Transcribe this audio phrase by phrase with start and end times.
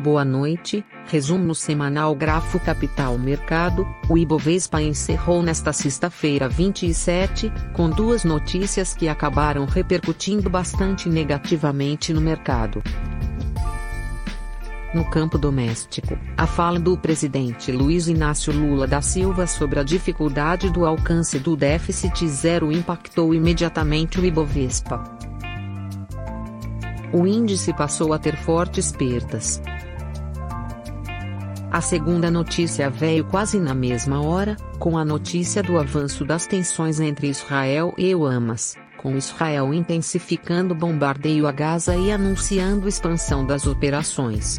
[0.00, 3.84] Boa noite, resumo semanal Grafo Capital Mercado.
[4.08, 12.20] O Ibovespa encerrou nesta sexta-feira 27, com duas notícias que acabaram repercutindo bastante negativamente no
[12.20, 12.80] mercado.
[14.94, 20.70] No campo doméstico, a fala do presidente Luiz Inácio Lula da Silva sobre a dificuldade
[20.70, 25.02] do alcance do déficit zero impactou imediatamente o Ibovespa.
[27.12, 29.60] O índice passou a ter fortes perdas,
[31.78, 36.98] a segunda notícia veio quase na mesma hora, com a notícia do avanço das tensões
[36.98, 43.64] entre Israel e o Hamas, com Israel intensificando bombardeio a Gaza e anunciando expansão das
[43.64, 44.58] operações.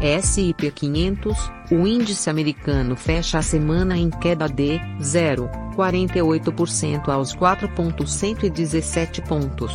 [0.00, 9.72] S&P 500, o índice americano fecha a semana em queda de 0,48% aos 4.117 pontos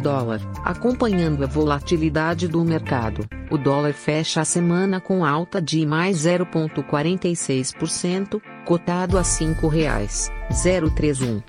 [0.00, 0.40] dólar.
[0.64, 8.42] Acompanhando a volatilidade do mercado, o dólar fecha a semana com alta de mais 0,46%,
[8.64, 11.40] cotado a R$ 5,031.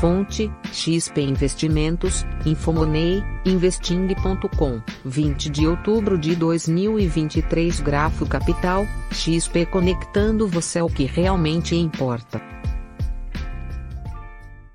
[0.00, 4.80] Fonte: XP Investimentos, Infomoney, Investing.com.
[5.04, 12.40] 20 de outubro de 2023 Grafo Capital, XP conectando você ao que realmente importa.